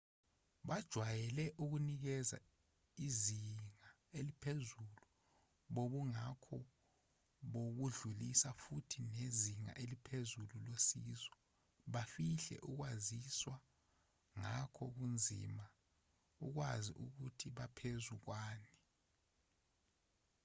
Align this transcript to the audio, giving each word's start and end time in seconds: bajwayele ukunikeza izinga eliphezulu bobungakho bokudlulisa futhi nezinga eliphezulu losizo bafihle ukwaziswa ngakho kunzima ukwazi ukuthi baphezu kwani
bajwayele 0.67 1.45
ukunikeza 1.63 2.37
izinga 3.07 3.89
eliphezulu 4.17 5.05
bobungakho 5.75 6.57
bokudlulisa 7.51 8.49
futhi 8.63 8.99
nezinga 9.13 9.73
eliphezulu 9.83 10.55
losizo 10.67 11.35
bafihle 11.93 12.57
ukwaziswa 12.69 13.55
ngakho 14.39 14.83
kunzima 14.95 15.65
ukwazi 16.45 16.91
ukuthi 17.05 17.47
baphezu 17.57 18.13
kwani 18.25 18.71